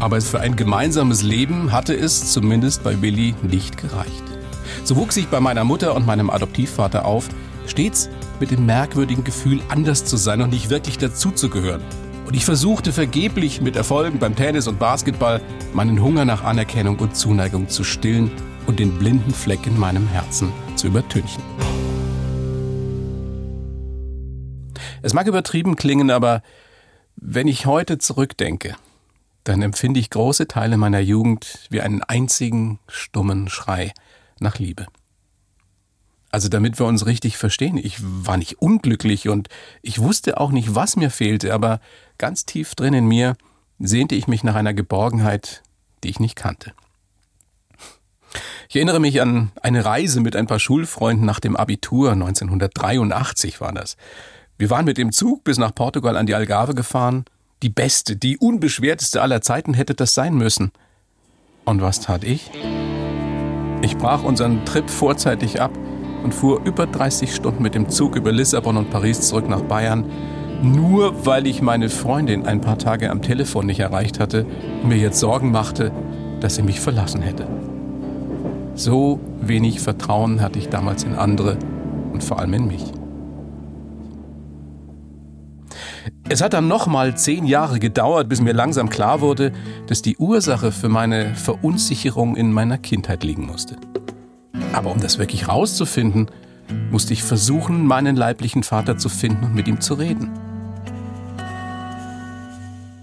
Aber 0.00 0.16
es 0.16 0.30
für 0.30 0.40
ein 0.40 0.56
gemeinsames 0.56 1.22
Leben 1.22 1.72
hatte 1.72 1.94
es 1.94 2.32
zumindest 2.32 2.82
bei 2.82 2.94
Billy 2.94 3.34
nicht 3.42 3.76
gereicht. 3.76 4.24
So 4.82 4.96
wuchs 4.96 5.18
ich 5.18 5.28
bei 5.28 5.40
meiner 5.40 5.62
Mutter 5.62 5.94
und 5.94 6.06
meinem 6.06 6.30
Adoptivvater 6.30 7.04
auf, 7.04 7.28
stets 7.66 8.08
mit 8.40 8.50
dem 8.50 8.64
merkwürdigen 8.64 9.24
Gefühl, 9.24 9.60
anders 9.68 10.06
zu 10.06 10.16
sein 10.16 10.40
und 10.40 10.50
nicht 10.50 10.70
wirklich 10.70 10.96
dazuzugehören. 10.96 11.82
Und 12.26 12.34
ich 12.34 12.46
versuchte 12.46 12.92
vergeblich 12.92 13.60
mit 13.60 13.76
Erfolgen 13.76 14.18
beim 14.18 14.34
Tennis 14.34 14.68
und 14.68 14.78
Basketball 14.78 15.42
meinen 15.74 16.00
Hunger 16.02 16.24
nach 16.24 16.44
Anerkennung 16.44 16.98
und 16.98 17.14
Zuneigung 17.14 17.68
zu 17.68 17.84
stillen 17.84 18.30
und 18.66 18.78
den 18.78 18.98
blinden 18.98 19.34
Fleck 19.34 19.66
in 19.66 19.78
meinem 19.78 20.08
Herzen 20.08 20.50
zu 20.76 20.86
übertünchen. 20.86 21.42
Es 25.02 25.12
mag 25.12 25.26
übertrieben 25.26 25.76
klingen, 25.76 26.10
aber 26.10 26.42
wenn 27.16 27.48
ich 27.48 27.66
heute 27.66 27.98
zurückdenke, 27.98 28.76
dann 29.44 29.62
empfinde 29.62 30.00
ich 30.00 30.10
große 30.10 30.48
Teile 30.48 30.76
meiner 30.76 31.00
Jugend 31.00 31.66
wie 31.70 31.80
einen 31.80 32.02
einzigen 32.02 32.78
stummen 32.88 33.48
Schrei 33.48 33.92
nach 34.38 34.58
Liebe. 34.58 34.86
Also 36.30 36.48
damit 36.48 36.78
wir 36.78 36.86
uns 36.86 37.06
richtig 37.06 37.36
verstehen, 37.36 37.76
ich 37.76 37.98
war 38.00 38.36
nicht 38.36 38.60
unglücklich 38.60 39.28
und 39.28 39.48
ich 39.82 40.00
wusste 40.00 40.38
auch 40.38 40.52
nicht, 40.52 40.74
was 40.74 40.96
mir 40.96 41.10
fehlte, 41.10 41.52
aber 41.52 41.80
ganz 42.18 42.46
tief 42.46 42.74
drin 42.74 42.94
in 42.94 43.06
mir 43.06 43.36
sehnte 43.80 44.14
ich 44.14 44.28
mich 44.28 44.44
nach 44.44 44.54
einer 44.54 44.74
Geborgenheit, 44.74 45.62
die 46.04 46.08
ich 46.10 46.20
nicht 46.20 46.36
kannte. 46.36 46.72
Ich 48.68 48.76
erinnere 48.76 49.00
mich 49.00 49.20
an 49.20 49.50
eine 49.60 49.84
Reise 49.84 50.20
mit 50.20 50.36
ein 50.36 50.46
paar 50.46 50.60
Schulfreunden 50.60 51.26
nach 51.26 51.40
dem 51.40 51.56
Abitur, 51.56 52.12
1983 52.12 53.60
war 53.60 53.72
das. 53.72 53.96
Wir 54.56 54.70
waren 54.70 54.84
mit 54.84 54.98
dem 54.98 55.10
Zug 55.10 55.42
bis 55.42 55.58
nach 55.58 55.74
Portugal 55.74 56.16
an 56.16 56.26
die 56.26 56.34
Algarve 56.36 56.74
gefahren. 56.74 57.24
Die 57.62 57.68
beste, 57.68 58.16
die 58.16 58.38
unbeschwerteste 58.38 59.20
aller 59.20 59.42
Zeiten 59.42 59.74
hätte 59.74 59.94
das 59.94 60.14
sein 60.14 60.34
müssen. 60.34 60.72
Und 61.66 61.82
was 61.82 62.00
tat 62.00 62.24
ich? 62.24 62.50
Ich 63.82 63.98
brach 63.98 64.22
unseren 64.22 64.64
Trip 64.64 64.88
vorzeitig 64.88 65.60
ab 65.60 65.70
und 66.22 66.34
fuhr 66.34 66.62
über 66.64 66.86
30 66.86 67.34
Stunden 67.34 67.62
mit 67.62 67.74
dem 67.74 67.90
Zug 67.90 68.16
über 68.16 68.32
Lissabon 68.32 68.76
und 68.76 68.90
Paris 68.90 69.20
zurück 69.22 69.48
nach 69.48 69.60
Bayern, 69.60 70.06
nur 70.62 71.26
weil 71.26 71.46
ich 71.46 71.60
meine 71.60 71.90
Freundin 71.90 72.46
ein 72.46 72.60
paar 72.60 72.78
Tage 72.78 73.10
am 73.10 73.22
Telefon 73.22 73.66
nicht 73.66 73.80
erreicht 73.80 74.20
hatte 74.20 74.46
und 74.82 74.88
mir 74.88 74.98
jetzt 74.98 75.20
Sorgen 75.20 75.50
machte, 75.50 75.92
dass 76.40 76.54
sie 76.54 76.62
mich 76.62 76.80
verlassen 76.80 77.20
hätte. 77.20 77.46
So 78.74 79.20
wenig 79.40 79.80
Vertrauen 79.80 80.40
hatte 80.40 80.58
ich 80.58 80.68
damals 80.68 81.04
in 81.04 81.14
andere 81.14 81.58
und 82.12 82.24
vor 82.24 82.38
allem 82.38 82.54
in 82.54 82.66
mich. 82.66 82.84
Es 86.32 86.40
hat 86.40 86.52
dann 86.52 86.68
nochmal 86.68 87.16
zehn 87.16 87.44
Jahre 87.44 87.80
gedauert, 87.80 88.28
bis 88.28 88.40
mir 88.40 88.52
langsam 88.52 88.88
klar 88.88 89.20
wurde, 89.20 89.50
dass 89.88 90.00
die 90.00 90.16
Ursache 90.16 90.70
für 90.70 90.88
meine 90.88 91.34
Verunsicherung 91.34 92.36
in 92.36 92.52
meiner 92.52 92.78
Kindheit 92.78 93.24
liegen 93.24 93.46
musste. 93.46 93.76
Aber 94.72 94.92
um 94.92 95.00
das 95.00 95.18
wirklich 95.18 95.48
rauszufinden, 95.48 96.30
musste 96.92 97.14
ich 97.14 97.24
versuchen, 97.24 97.84
meinen 97.84 98.14
leiblichen 98.14 98.62
Vater 98.62 98.96
zu 98.96 99.08
finden 99.08 99.46
und 99.46 99.56
mit 99.56 99.66
ihm 99.66 99.80
zu 99.80 99.94
reden. 99.94 100.30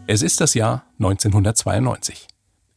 Es 0.07 0.21
ist 0.21 0.39
das 0.39 0.53
Jahr 0.53 0.85
1992. 0.97 2.27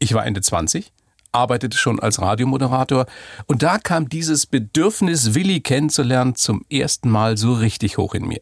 Ich 0.01 0.15
war 0.15 0.27
Ende 0.27 0.41
20, 0.41 0.93
arbeitete 1.31 1.79
schon 1.79 2.01
als 2.01 2.21
Radiomoderator 2.21 3.07
und 3.47 3.63
da 3.63 3.79
kam 3.79 4.09
dieses 4.09 4.47
Bedürfnis, 4.47 5.33
Willi 5.37 5.61
kennenzulernen, 5.61 6.35
zum 6.35 6.65
ersten 6.69 7.09
Mal 7.09 7.37
so 7.37 7.53
richtig 7.53 7.99
hoch 7.99 8.15
in 8.15 8.27
mir. 8.27 8.41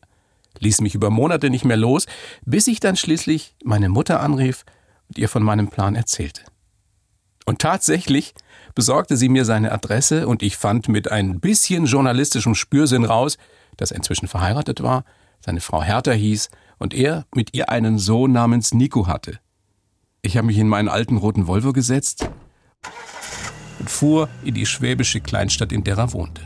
Ließ 0.61 0.81
mich 0.81 0.95
über 0.95 1.11
Monate 1.11 1.51
nicht 1.51 1.65
mehr 1.65 1.77
los, 1.77 2.07
bis 2.45 2.67
ich 2.67 2.81
dann 2.81 2.97
schließlich 2.97 3.57
meine 3.65 3.89
Mutter 3.89 4.21
anrief 4.21 4.65
und 5.09 5.19
ihr 5.19 5.29
von 5.29 5.43
meinem 5.43 5.69
Plan 5.69 5.95
erzählte. 5.95 6.43
Und 7.47 7.61
tatsächlich 7.61 8.35
besorgte 8.75 9.17
sie 9.17 9.29
mir 9.29 9.45
seine 9.45 9.73
Adresse 9.73 10.29
und 10.29 10.43
ich 10.43 10.57
fand 10.57 10.89
mit 10.89 11.11
ein 11.11 11.41
bisschen 11.41 11.87
journalistischem 11.87 12.55
Spürsinn 12.55 13.05
raus, 13.05 13.39
dass 13.77 13.91
er 13.91 13.97
inzwischen 13.97 14.29
verheiratet 14.29 14.83
war, 14.83 15.05
seine 15.41 15.61
Frau 15.61 15.83
Hertha 15.83 16.13
hieß 16.13 16.51
und 16.79 16.95
er 16.95 17.27
mit 17.35 17.55
ihr 17.55 17.71
einen 17.71 17.99
Sohn 17.99 18.33
namens 18.33 18.75
Nico 18.75 19.07
hatte. 19.07 19.39
Ich 20.21 20.37
habe 20.37 20.49
mich 20.49 20.59
in 20.59 20.69
meinen 20.69 20.89
alten 20.89 21.17
roten 21.17 21.47
Volvo 21.47 21.73
gesetzt 21.73 22.29
und 23.79 23.89
fuhr 23.89 24.29
in 24.45 24.55
die 24.55 24.67
schwäbische 24.67 25.21
Kleinstadt, 25.21 25.73
in 25.73 25.85
der 25.85 25.97
er 25.97 26.13
wohnte. 26.13 26.43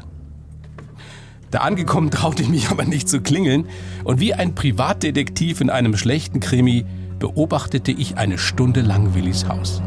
Da 1.52 1.58
angekommen 1.58 2.10
traute 2.10 2.42
ich 2.42 2.48
mich 2.48 2.70
aber 2.70 2.84
nicht 2.84 3.10
zu 3.10 3.20
klingeln 3.20 3.66
und 4.04 4.20
wie 4.20 4.32
ein 4.32 4.54
Privatdetektiv 4.54 5.60
in 5.60 5.68
einem 5.68 5.98
schlechten 5.98 6.40
Krimi 6.40 6.86
beobachtete 7.18 7.92
ich 7.92 8.16
eine 8.16 8.38
Stunde 8.38 8.80
lang 8.80 9.14
Willis 9.14 9.46
Haus. 9.46 9.82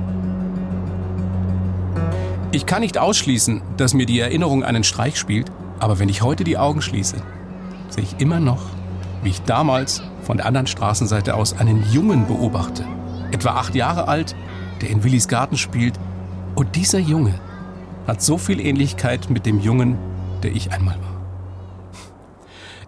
Ich 2.52 2.68
kann 2.68 2.82
nicht 2.82 3.00
ausschließen, 3.00 3.64
dass 3.78 3.96
mir 3.96 4.06
die 4.06 4.20
Erinnerung 4.20 4.64
einen 4.64 4.84
Streich 4.84 5.18
spielt, 5.18 5.52
aber 5.80 5.98
wenn 5.98 6.08
ich 6.08 6.22
heute 6.22 6.44
die 6.44 6.60
Augen 6.60 6.84
schließe, 6.84 7.18
sehe 7.90 8.04
ich 8.04 8.22
immer 8.22 8.40
noch, 8.40 8.62
wie 9.24 9.30
ich 9.30 9.42
damals 9.42 10.04
von 10.22 10.38
der 10.38 10.46
anderen 10.46 10.68
Straßenseite 10.68 11.34
aus 11.34 11.58
einen 11.58 11.84
Jungen 11.92 12.28
beobachte, 12.28 12.86
etwa 13.32 13.50
acht 13.56 13.74
Jahre 13.74 14.08
alt, 14.08 14.36
der 14.82 14.92
in 14.92 15.04
Willis 15.04 15.28
Garten 15.28 15.58
spielt. 15.58 15.96
Und 16.54 16.76
dieser 16.76 17.00
Junge 17.00 17.34
hat 18.06 18.22
so 18.22 18.38
viel 18.38 18.60
Ähnlichkeit 18.60 19.32
mit 19.32 19.48
dem 19.48 19.60
Jungen, 19.60 19.98
der 20.44 20.56
ich 20.56 20.72
einmal 20.72 20.96
war. 21.02 21.15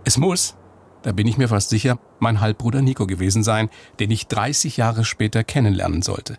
Es 0.08 0.18
muss, 0.18 0.56
da 1.04 1.12
bin 1.12 1.28
ich 1.28 1.38
mir 1.38 1.50
fast 1.50 1.70
sicher, 1.70 2.00
mein 2.20 2.40
Halbbruder 2.40 2.82
Nico 2.82 3.08
gewesen 3.08 3.44
sein, 3.44 3.70
den 4.00 4.10
ich 4.10 4.28
30 4.28 4.78
Jahre 4.78 5.04
später 5.04 5.44
kennenlernen 5.44 6.02
sollte. 6.02 6.38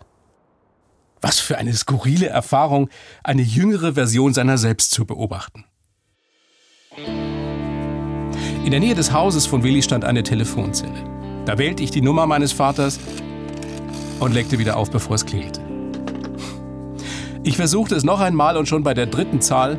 Was 1.21 1.39
für 1.39 1.59
eine 1.59 1.71
skurrile 1.73 2.25
Erfahrung, 2.25 2.89
eine 3.23 3.43
jüngere 3.43 3.93
Version 3.93 4.33
seiner 4.33 4.57
selbst 4.57 4.89
zu 4.89 5.05
beobachten. 5.05 5.65
In 8.65 8.71
der 8.71 8.79
Nähe 8.79 8.95
des 8.95 9.13
Hauses 9.13 9.45
von 9.45 9.61
Willi 9.61 9.83
stand 9.83 10.03
eine 10.03 10.23
Telefonzelle. 10.23 11.43
Da 11.45 11.59
wählte 11.59 11.83
ich 11.83 11.91
die 11.91 12.01
Nummer 12.01 12.25
meines 12.25 12.51
Vaters 12.51 12.99
und 14.19 14.33
legte 14.33 14.57
wieder 14.57 14.77
auf, 14.77 14.89
bevor 14.89 15.13
es 15.13 15.27
klingelte. 15.27 15.61
Ich 17.43 17.55
versuchte 17.55 17.93
es 17.93 18.03
noch 18.03 18.19
einmal 18.19 18.57
und 18.57 18.67
schon 18.67 18.81
bei 18.81 18.95
der 18.95 19.05
dritten 19.05 19.41
Zahl, 19.41 19.77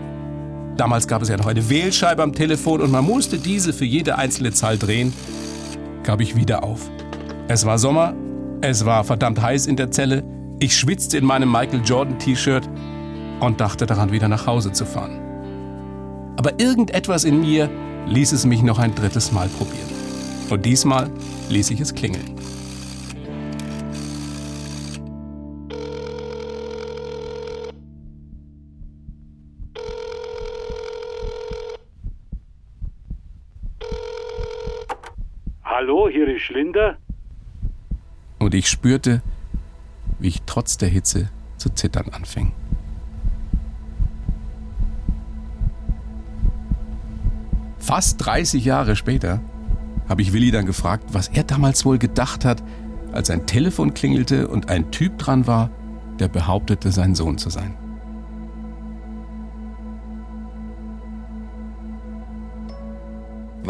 damals 0.80 1.06
gab 1.06 1.20
es 1.20 1.28
ja 1.28 1.36
noch 1.36 1.46
eine 1.46 1.68
Wählscheibe 1.68 2.22
am 2.22 2.32
Telefon 2.32 2.80
und 2.80 2.90
man 2.90 3.04
musste 3.04 3.38
diese 3.38 3.74
für 3.74 3.84
jede 3.84 4.16
einzelne 4.16 4.50
Zahl 4.50 4.78
drehen, 4.78 5.12
gab 6.04 6.20
ich 6.20 6.36
wieder 6.36 6.64
auf. 6.64 6.90
Es 7.48 7.66
war 7.66 7.78
Sommer, 7.78 8.14
es 8.62 8.86
war 8.86 9.04
verdammt 9.04 9.42
heiß 9.42 9.66
in 9.66 9.76
der 9.76 9.90
Zelle, 9.90 10.24
ich 10.58 10.74
schwitzte 10.74 11.18
in 11.18 11.26
meinem 11.26 11.52
Michael 11.52 11.82
Jordan 11.84 12.18
T-Shirt 12.18 12.66
und 13.40 13.60
dachte 13.60 13.84
daran, 13.84 14.10
wieder 14.10 14.28
nach 14.28 14.46
Hause 14.46 14.72
zu 14.72 14.86
fahren. 14.86 15.20
Aber 16.38 16.58
irgendetwas 16.58 17.24
in 17.24 17.40
mir 17.40 17.68
ließ 18.06 18.32
es 18.32 18.46
mich 18.46 18.62
noch 18.62 18.78
ein 18.78 18.94
drittes 18.94 19.32
Mal 19.32 19.48
probieren. 19.48 19.90
Und 20.48 20.64
diesmal 20.64 21.10
ließ 21.50 21.70
ich 21.72 21.80
es 21.80 21.94
klingeln. 21.94 22.36
Ist 36.28 36.42
Schlinder. 36.42 36.98
Und 38.38 38.54
ich 38.54 38.68
spürte, 38.68 39.22
wie 40.18 40.28
ich 40.28 40.42
trotz 40.44 40.76
der 40.76 40.88
Hitze 40.88 41.30
zu 41.56 41.70
zittern 41.70 42.10
anfing. 42.10 42.52
Fast 47.78 48.24
30 48.24 48.64
Jahre 48.64 48.96
später 48.96 49.40
habe 50.08 50.22
ich 50.22 50.32
Willi 50.32 50.50
dann 50.50 50.66
gefragt, 50.66 51.04
was 51.12 51.28
er 51.28 51.44
damals 51.44 51.84
wohl 51.84 51.98
gedacht 51.98 52.44
hat, 52.44 52.62
als 53.12 53.30
ein 53.30 53.46
Telefon 53.46 53.94
klingelte 53.94 54.48
und 54.48 54.68
ein 54.68 54.90
Typ 54.90 55.18
dran 55.18 55.46
war, 55.46 55.70
der 56.18 56.28
behauptete, 56.28 56.92
sein 56.92 57.14
Sohn 57.14 57.38
zu 57.38 57.48
sein. 57.48 57.76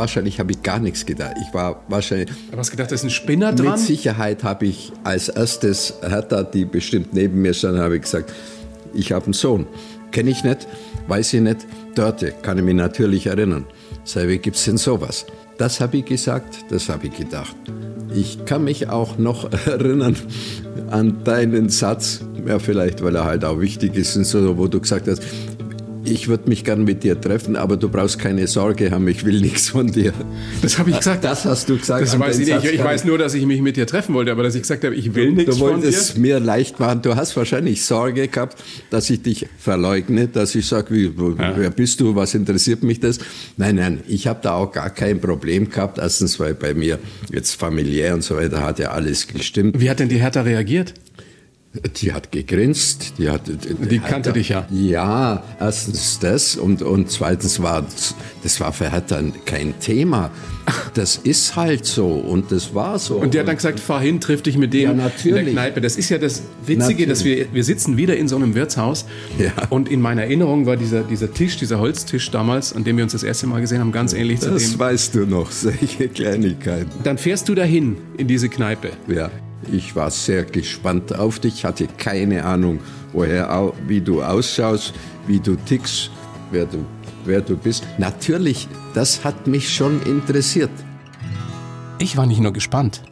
Wahrscheinlich 0.00 0.40
habe 0.40 0.50
ich 0.52 0.62
gar 0.62 0.78
nichts 0.78 1.04
gedacht. 1.04 1.34
Ich 1.46 1.52
war 1.52 1.82
wahrscheinlich. 1.88 2.30
Du 2.50 2.56
hast 2.56 2.70
gedacht, 2.70 2.90
da 2.90 2.94
ist 2.94 3.04
ein 3.04 3.10
Spinner 3.10 3.52
dran? 3.52 3.72
Mit 3.72 3.80
Sicherheit 3.80 4.42
habe 4.44 4.64
ich 4.64 4.92
als 5.04 5.28
erstes 5.28 5.92
Hertha, 6.00 6.42
die 6.42 6.64
bestimmt 6.64 7.12
neben 7.12 7.42
mir 7.42 7.52
stand, 7.52 7.78
habe 7.78 7.96
ich 7.96 8.02
gesagt, 8.02 8.32
ich 8.94 9.12
habe 9.12 9.26
einen 9.26 9.34
Sohn. 9.34 9.66
Kenne 10.10 10.30
ich 10.30 10.42
nicht, 10.42 10.66
weiß 11.06 11.34
ich 11.34 11.42
nicht. 11.42 11.66
Dörte, 11.94 12.32
kann 12.40 12.56
ich 12.56 12.64
mich 12.64 12.76
natürlich 12.76 13.26
erinnern. 13.26 13.66
Sei, 14.04 14.26
wie 14.26 14.38
gibt 14.38 14.56
es 14.56 14.64
denn 14.64 14.78
sowas? 14.78 15.26
Das 15.58 15.80
habe 15.80 15.98
ich 15.98 16.06
gesagt, 16.06 16.56
das 16.70 16.88
habe 16.88 17.08
ich 17.08 17.18
gedacht. 17.18 17.54
Ich 18.14 18.46
kann 18.46 18.64
mich 18.64 18.88
auch 18.88 19.18
noch 19.18 19.52
erinnern 19.66 20.16
an 20.90 21.22
deinen 21.24 21.68
Satz, 21.68 22.22
ja, 22.46 22.58
vielleicht 22.58 23.04
weil 23.04 23.16
er 23.16 23.26
halt 23.26 23.44
auch 23.44 23.60
wichtig 23.60 23.96
ist, 23.96 24.16
und 24.16 24.24
so, 24.24 24.56
wo 24.56 24.66
du 24.66 24.80
gesagt 24.80 25.08
hast, 25.08 25.22
ich 26.04 26.28
würde 26.28 26.48
mich 26.48 26.64
gern 26.64 26.84
mit 26.84 27.04
dir 27.04 27.20
treffen, 27.20 27.56
aber 27.56 27.76
du 27.76 27.88
brauchst 27.88 28.18
keine 28.18 28.46
Sorge 28.46 28.90
haben, 28.90 29.06
ich 29.08 29.24
will 29.24 29.40
nichts 29.40 29.68
von 29.68 29.86
dir. 29.86 30.12
Das 30.62 30.78
habe 30.78 30.90
ich 30.90 30.98
gesagt. 30.98 31.24
Das 31.24 31.44
hast 31.44 31.68
du 31.68 31.76
gesagt. 31.76 32.02
Das 32.02 32.18
weiß 32.18 32.38
ich 32.38 32.48
nicht. 32.48 32.64
Ich, 32.64 32.74
ich 32.74 32.84
weiß 32.84 33.04
nur, 33.04 33.18
dass 33.18 33.34
ich 33.34 33.44
mich 33.46 33.60
mit 33.60 33.76
dir 33.76 33.86
treffen 33.86 34.14
wollte, 34.14 34.32
aber 34.32 34.42
dass 34.42 34.54
ich 34.54 34.62
gesagt 34.62 34.84
habe, 34.84 34.94
ich 34.94 35.14
will 35.14 35.32
nichts 35.32 35.58
von 35.58 35.68
dir. 35.68 35.76
Du 35.76 35.82
wolltest 35.82 36.10
es 36.10 36.16
mir 36.16 36.40
leicht 36.40 36.80
machen. 36.80 37.02
Du 37.02 37.16
hast 37.16 37.36
wahrscheinlich 37.36 37.84
Sorge 37.84 38.28
gehabt, 38.28 38.62
dass 38.90 39.10
ich 39.10 39.22
dich 39.22 39.46
verleugne, 39.58 40.28
dass 40.28 40.54
ich 40.54 40.66
sage, 40.66 40.94
wie, 40.94 41.04
ja. 41.04 41.54
wer 41.56 41.70
bist 41.70 42.00
du, 42.00 42.14
was 42.14 42.34
interessiert 42.34 42.82
mich 42.82 43.00
das? 43.00 43.18
Nein, 43.56 43.76
nein, 43.76 44.00
ich 44.08 44.26
habe 44.26 44.40
da 44.42 44.54
auch 44.54 44.72
gar 44.72 44.90
kein 44.90 45.20
Problem 45.20 45.70
gehabt. 45.70 45.98
Erstens, 45.98 46.40
weil 46.40 46.54
bei 46.54 46.74
mir 46.74 46.98
jetzt 47.32 47.54
familiär 47.54 48.14
und 48.14 48.22
so 48.22 48.36
weiter 48.36 48.62
hat 48.62 48.78
ja 48.78 48.90
alles 48.90 49.28
gestimmt. 49.28 49.78
Wie 49.78 49.90
hat 49.90 50.00
denn 50.00 50.08
die 50.08 50.20
Hertha 50.20 50.42
reagiert? 50.42 50.94
Die 52.02 52.12
hat 52.12 52.32
gegrinst. 52.32 53.14
Die, 53.18 53.30
hat, 53.30 53.42
die, 53.46 54.00
kannte 54.00 54.30
hat, 54.30 54.36
dich 54.36 54.48
ja. 54.48 54.66
Ja, 54.72 55.44
erstens 55.60 56.18
das 56.18 56.56
und, 56.56 56.82
und 56.82 57.12
zweitens 57.12 57.62
war 57.62 57.86
das 58.42 58.58
war 58.58 58.72
für 58.72 58.90
Hertha 58.90 59.22
kein 59.46 59.78
Thema. 59.78 60.32
Das 60.94 61.16
ist 61.16 61.54
halt 61.54 61.86
so 61.86 62.08
und 62.08 62.50
das 62.50 62.74
war 62.74 62.98
so. 62.98 63.18
Und 63.18 63.34
die 63.34 63.38
hat 63.38 63.46
dann 63.46 63.54
gesagt, 63.54 63.78
fahr 63.78 64.00
hin, 64.00 64.20
triff 64.20 64.42
dich 64.42 64.56
mit 64.58 64.72
dem 64.74 64.98
Ja, 64.98 65.10
in 65.24 65.34
der. 65.34 65.44
Kneipe. 65.44 65.80
Das 65.80 65.96
ist 65.96 66.08
ja 66.10 66.18
das 66.18 66.42
Witzige, 66.66 66.78
Natürlich. 67.06 67.08
dass 67.08 67.24
wir, 67.24 67.46
wir 67.52 67.62
sitzen 67.64 67.96
wieder 67.96 68.16
in 68.16 68.26
so 68.26 68.34
einem 68.34 68.56
Wirtshaus 68.56 69.04
Ja. 69.38 69.52
und 69.70 69.88
in 69.88 70.00
meiner 70.00 70.22
Erinnerung 70.22 70.66
war 70.66 70.76
dieser, 70.76 71.02
dieser 71.02 71.32
Tisch, 71.32 71.56
dieser 71.56 71.78
Holztisch 71.78 72.32
damals, 72.32 72.72
an 72.72 72.82
dem 72.82 72.96
wir 72.96 73.04
uns 73.04 73.12
das 73.12 73.22
erste 73.22 73.46
Mal 73.46 73.60
gesehen 73.60 73.78
haben, 73.78 73.92
ganz 73.92 74.12
ähnlich 74.12 74.40
zu 74.40 74.50
das 74.50 74.70
dem. 74.72 74.78
weißt 74.80 75.14
du 75.14 75.24
noch, 75.24 75.50
solche 75.52 76.08
Kleinigkeiten. 76.08 76.90
Dann 77.04 77.16
fährst 77.16 77.48
du 77.48 77.54
dahin 77.54 77.96
in 78.16 78.26
diese 78.26 78.48
Kneipe. 78.48 78.90
Ja, 79.06 79.30
ich 79.70 79.94
war 79.94 80.10
sehr 80.10 80.44
gespannt 80.44 81.14
auf 81.14 81.38
dich, 81.38 81.64
hatte 81.64 81.86
keine 81.86 82.44
Ahnung, 82.44 82.80
woher, 83.12 83.72
wie 83.86 84.00
du 84.00 84.22
ausschaust, 84.22 84.94
wie 85.26 85.40
du 85.40 85.56
tickst, 85.56 86.10
wer 86.50 86.64
du, 86.64 86.84
wer 87.24 87.40
du 87.40 87.56
bist. 87.56 87.86
Natürlich, 87.98 88.68
das 88.94 89.24
hat 89.24 89.46
mich 89.46 89.74
schon 89.74 90.02
interessiert. 90.02 90.70
Ich 91.98 92.16
war 92.16 92.26
nicht 92.26 92.40
nur 92.40 92.52
gespannt. 92.52 93.02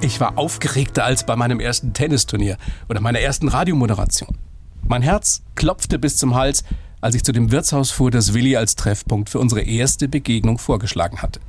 Ich 0.00 0.20
war 0.20 0.38
aufgeregter 0.38 1.04
als 1.04 1.26
bei 1.26 1.36
meinem 1.36 1.60
ersten 1.60 1.92
Tennisturnier 1.92 2.56
oder 2.88 3.00
meiner 3.00 3.18
ersten 3.18 3.48
Radiomoderation. 3.48 4.38
Mein 4.86 5.02
Herz 5.02 5.42
klopfte 5.54 5.98
bis 5.98 6.16
zum 6.16 6.34
Hals, 6.34 6.64
als 7.00 7.14
ich 7.14 7.24
zu 7.24 7.32
dem 7.32 7.50
Wirtshaus 7.50 7.90
fuhr, 7.90 8.10
das 8.10 8.32
Willi 8.32 8.56
als 8.56 8.76
Treffpunkt 8.76 9.28
für 9.28 9.38
unsere 9.38 9.60
erste 9.60 10.08
Begegnung 10.08 10.58
vorgeschlagen 10.58 11.20
hatte. 11.20 11.40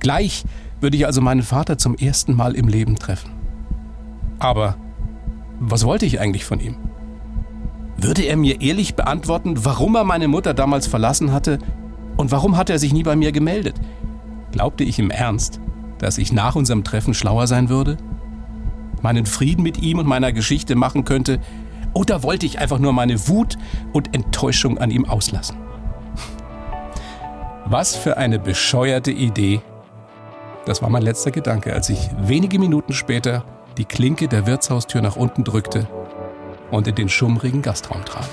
Gleich 0.00 0.44
würde 0.80 0.96
ich 0.96 1.06
also 1.06 1.20
meinen 1.20 1.42
Vater 1.42 1.78
zum 1.78 1.94
ersten 1.94 2.34
Mal 2.34 2.54
im 2.54 2.68
Leben 2.68 2.96
treffen. 2.96 3.30
Aber 4.38 4.76
was 5.60 5.84
wollte 5.84 6.06
ich 6.06 6.20
eigentlich 6.20 6.44
von 6.44 6.60
ihm? 6.60 6.76
Würde 7.96 8.22
er 8.22 8.36
mir 8.36 8.60
ehrlich 8.60 8.94
beantworten, 8.94 9.64
warum 9.64 9.96
er 9.96 10.04
meine 10.04 10.28
Mutter 10.28 10.54
damals 10.54 10.86
verlassen 10.86 11.32
hatte 11.32 11.58
und 12.16 12.30
warum 12.30 12.56
hatte 12.56 12.72
er 12.72 12.78
sich 12.78 12.92
nie 12.92 13.02
bei 13.02 13.16
mir 13.16 13.32
gemeldet? 13.32 13.74
Glaubte 14.52 14.84
ich 14.84 14.98
im 14.98 15.10
Ernst, 15.10 15.60
dass 15.98 16.18
ich 16.18 16.32
nach 16.32 16.54
unserem 16.54 16.84
Treffen 16.84 17.12
schlauer 17.12 17.48
sein 17.48 17.68
würde? 17.68 17.96
Meinen 19.02 19.26
Frieden 19.26 19.62
mit 19.62 19.82
ihm 19.82 19.98
und 19.98 20.06
meiner 20.06 20.32
Geschichte 20.32 20.76
machen 20.76 21.04
könnte? 21.04 21.40
Oder 21.92 22.22
wollte 22.22 22.46
ich 22.46 22.58
einfach 22.60 22.78
nur 22.78 22.92
meine 22.92 23.28
Wut 23.28 23.56
und 23.92 24.14
Enttäuschung 24.14 24.78
an 24.78 24.90
ihm 24.90 25.04
auslassen? 25.04 25.56
Was 27.64 27.96
für 27.96 28.16
eine 28.16 28.38
bescheuerte 28.38 29.10
Idee. 29.10 29.60
Das 30.66 30.82
war 30.82 30.90
mein 30.90 31.02
letzter 31.02 31.30
Gedanke, 31.30 31.72
als 31.72 31.88
ich 31.88 32.10
wenige 32.18 32.58
Minuten 32.58 32.92
später 32.92 33.44
die 33.78 33.84
Klinke 33.84 34.28
der 34.28 34.46
Wirtshaustür 34.46 35.00
nach 35.00 35.16
unten 35.16 35.44
drückte 35.44 35.88
und 36.70 36.86
in 36.86 36.94
den 36.94 37.08
schummrigen 37.08 37.62
Gastraum 37.62 38.04
trat. 38.04 38.28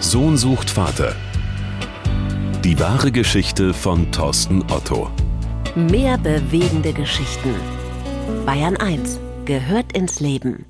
Sohn 0.00 0.36
sucht 0.36 0.70
Vater. 0.70 1.14
Die 2.64 2.78
wahre 2.78 3.10
Geschichte 3.10 3.74
von 3.74 4.12
Thorsten 4.12 4.62
Otto. 4.70 5.10
Mehr 5.74 6.18
bewegende 6.18 6.92
Geschichten. 6.92 7.54
Bayern 8.44 8.76
1 8.76 9.18
gehört 9.44 9.92
ins 9.92 10.20
Leben. 10.20 10.66